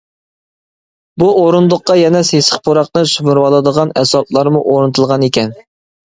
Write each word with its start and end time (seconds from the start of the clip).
بۇ 1.21 1.25
ئورۇندۇققا 1.41 1.95
يەنە 1.99 2.21
سېسىق 2.29 2.63
پۇراقنى 2.67 3.03
سۈمۈرۈۋالىدىغان 3.11 3.91
ئەسۋابلارمۇ 4.03 4.63
ئورنىتىلغانىكەن. 4.71 5.53